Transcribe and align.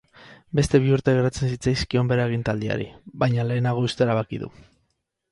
Beste 0.59 0.79
bi 0.83 0.93
urte 0.95 1.11
geratzen 1.17 1.49
zitzaizkion 1.55 2.09
bere 2.11 2.23
agintaldiari, 2.23 2.87
baina 3.25 3.45
lehenago 3.51 3.83
uztea 3.89 4.07
erabaki 4.07 4.41
du. 4.45 4.49